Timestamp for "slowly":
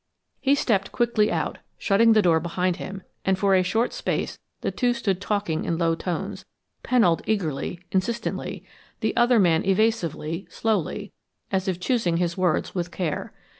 10.49-11.11